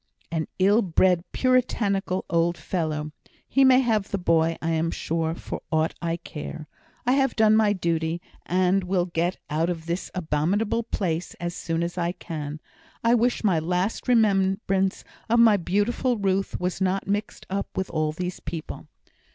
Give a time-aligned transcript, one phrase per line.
[0.31, 3.11] "An ill bred, puritanical old fellow!
[3.47, 6.67] He may have the boy, I am sure, for aught I care.
[7.05, 11.83] I have done my duty, and will get out of this abominable place as soon
[11.83, 12.59] as I can.
[13.03, 18.11] I wish my last remembrance of my beautiful Ruth was not mixed up with all
[18.11, 18.87] these people."